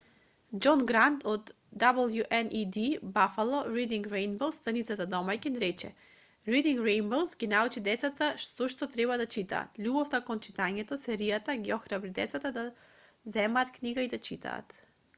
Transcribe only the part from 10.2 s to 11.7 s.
кон читањето— [серијата]